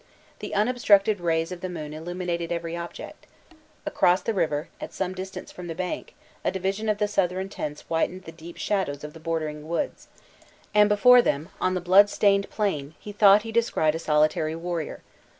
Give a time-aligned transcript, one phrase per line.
[0.39, 3.27] The unobstructed rays of the moon illumined every object.
[3.85, 7.81] Across the river, at some distance from the bank, a division of the Southron tents
[7.83, 10.07] whitened the deep shadows of the bordering woods;
[10.73, 15.03] and before them, on the blood stained plain, he thought he descried a solitary warrior.